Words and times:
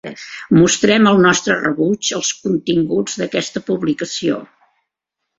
Mostrem 0.59 1.09
el 1.09 1.19
nostre 1.25 1.57
rebuig 1.59 2.09
als 2.19 2.31
continguts 2.45 3.19
d'aquesta 3.19 3.63
publicació. 3.69 4.39